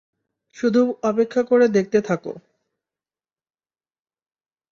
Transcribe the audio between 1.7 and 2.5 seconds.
দেখতে থাকো।